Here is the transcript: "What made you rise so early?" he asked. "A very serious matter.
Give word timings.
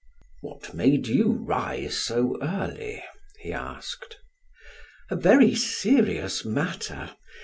"What 0.41 0.73
made 0.73 1.05
you 1.07 1.31
rise 1.31 1.95
so 1.95 2.35
early?" 2.41 3.03
he 3.37 3.53
asked. 3.53 4.17
"A 5.11 5.15
very 5.15 5.53
serious 5.53 6.43
matter. 6.43 7.11